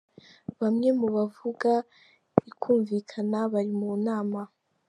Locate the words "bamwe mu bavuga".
0.59-1.71